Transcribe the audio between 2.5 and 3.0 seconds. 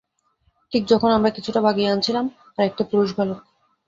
আর একটা